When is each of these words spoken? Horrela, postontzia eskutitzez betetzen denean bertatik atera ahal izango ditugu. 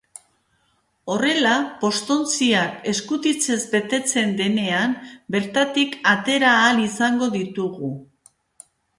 Horrela, 1.15 1.49
postontzia 1.81 2.63
eskutitzez 2.91 3.57
betetzen 3.73 4.31
denean 4.39 4.95
bertatik 5.35 5.93
atera 6.13 6.55
ahal 6.63 6.81
izango 6.87 7.29
ditugu. 7.37 7.91